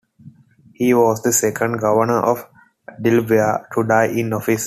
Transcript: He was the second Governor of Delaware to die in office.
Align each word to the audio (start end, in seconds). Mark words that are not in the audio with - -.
He 0.73 0.93
was 0.95 1.21
the 1.21 1.31
second 1.31 1.77
Governor 1.77 2.21
of 2.21 2.49
Delaware 2.99 3.67
to 3.75 3.83
die 3.83 4.07
in 4.07 4.33
office. 4.33 4.59